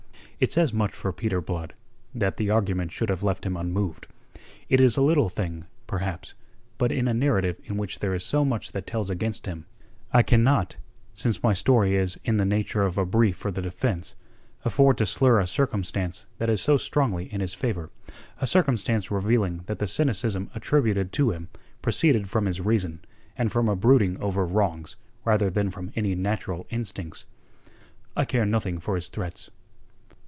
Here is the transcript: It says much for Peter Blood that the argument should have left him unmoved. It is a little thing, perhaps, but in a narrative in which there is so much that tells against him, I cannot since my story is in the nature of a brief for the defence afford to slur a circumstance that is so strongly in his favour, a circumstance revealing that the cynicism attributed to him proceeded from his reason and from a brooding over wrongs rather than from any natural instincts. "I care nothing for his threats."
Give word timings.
It 0.43 0.51
says 0.51 0.73
much 0.73 0.91
for 0.93 1.13
Peter 1.13 1.39
Blood 1.39 1.75
that 2.15 2.37
the 2.37 2.49
argument 2.49 2.91
should 2.91 3.09
have 3.09 3.21
left 3.21 3.45
him 3.45 3.55
unmoved. 3.55 4.07
It 4.69 4.81
is 4.81 4.97
a 4.97 5.01
little 5.03 5.29
thing, 5.29 5.65
perhaps, 5.85 6.33
but 6.79 6.91
in 6.91 7.07
a 7.07 7.13
narrative 7.13 7.57
in 7.65 7.77
which 7.77 7.99
there 7.99 8.15
is 8.15 8.25
so 8.25 8.43
much 8.43 8.71
that 8.71 8.87
tells 8.87 9.11
against 9.11 9.45
him, 9.45 9.67
I 10.11 10.23
cannot 10.23 10.77
since 11.13 11.43
my 11.43 11.53
story 11.53 11.95
is 11.95 12.19
in 12.25 12.37
the 12.37 12.45
nature 12.45 12.81
of 12.81 12.97
a 12.97 13.05
brief 13.05 13.37
for 13.37 13.51
the 13.51 13.61
defence 13.61 14.15
afford 14.65 14.97
to 14.97 15.05
slur 15.05 15.39
a 15.39 15.45
circumstance 15.45 16.25
that 16.39 16.49
is 16.49 16.59
so 16.59 16.75
strongly 16.75 17.31
in 17.31 17.39
his 17.39 17.53
favour, 17.53 17.91
a 18.39 18.47
circumstance 18.47 19.11
revealing 19.11 19.61
that 19.67 19.77
the 19.77 19.85
cynicism 19.85 20.49
attributed 20.55 21.11
to 21.13 21.29
him 21.29 21.49
proceeded 21.83 22.27
from 22.27 22.47
his 22.47 22.59
reason 22.59 23.01
and 23.37 23.51
from 23.51 23.69
a 23.69 23.75
brooding 23.75 24.17
over 24.19 24.43
wrongs 24.43 24.95
rather 25.23 25.51
than 25.51 25.69
from 25.69 25.91
any 25.95 26.15
natural 26.15 26.65
instincts. 26.71 27.27
"I 28.17 28.25
care 28.25 28.47
nothing 28.47 28.79
for 28.79 28.95
his 28.95 29.07
threats." 29.07 29.51